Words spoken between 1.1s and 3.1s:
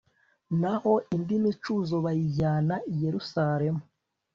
indi micuzo bayijyana i